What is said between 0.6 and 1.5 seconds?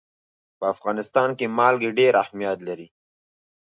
افغانستان کې